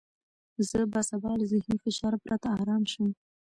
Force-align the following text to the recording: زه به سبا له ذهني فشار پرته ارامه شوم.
زه 0.69 0.79
به 0.91 1.01
سبا 1.09 1.31
له 1.39 1.45
ذهني 1.51 1.77
فشار 1.83 2.13
پرته 2.23 2.47
ارامه 2.61 2.87
شوم. 2.93 3.11